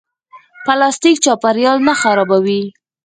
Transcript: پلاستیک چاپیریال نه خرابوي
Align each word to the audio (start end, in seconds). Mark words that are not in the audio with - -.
پلاستیک 0.65 1.15
چاپیریال 1.23 1.77
نه 1.87 1.93
خرابوي 2.01 2.61